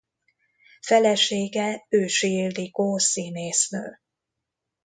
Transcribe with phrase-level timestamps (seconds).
[0.81, 3.99] Felesége Ősi Ildikó színésznő.